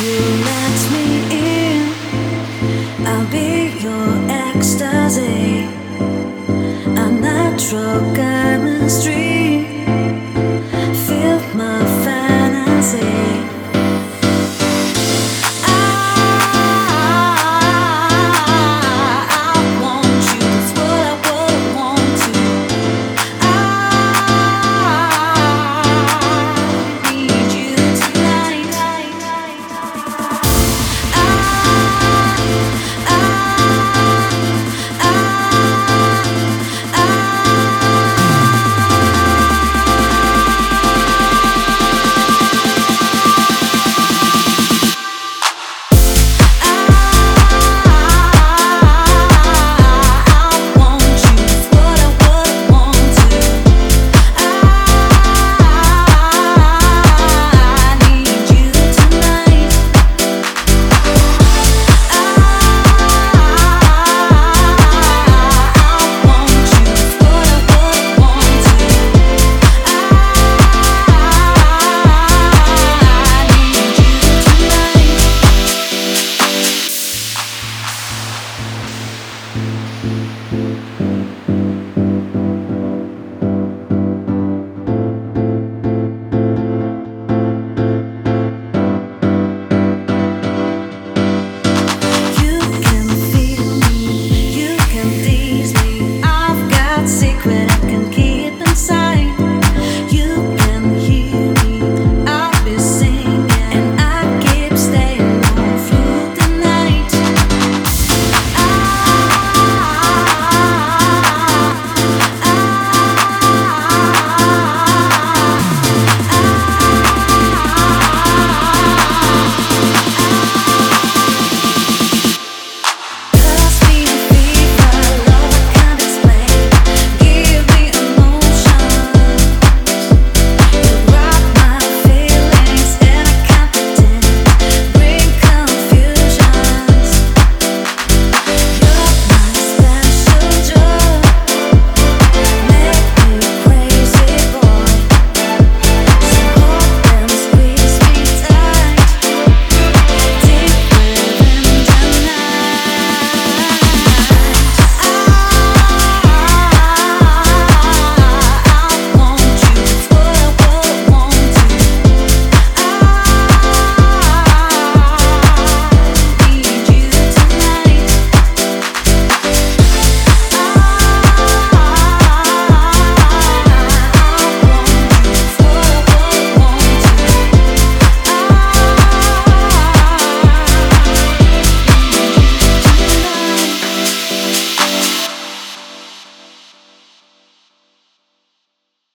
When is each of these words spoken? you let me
you 0.00 0.20
let 0.44 0.92
me 0.92 1.07